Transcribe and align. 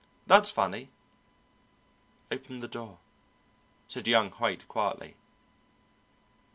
That's 0.25 0.49
funny!" 0.49 0.89
"Open 2.31 2.59
the 2.59 2.67
door," 2.67 2.97
said 3.87 4.07
young 4.07 4.31
Haight 4.31 4.67
quietly. 4.67 5.15